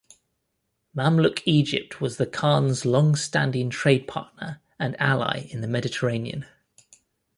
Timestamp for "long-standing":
2.85-3.69